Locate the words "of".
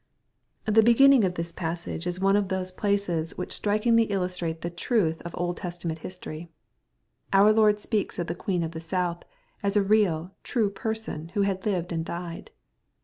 1.25-1.35, 2.35-2.47, 5.21-5.35, 8.17-8.25, 8.63-8.71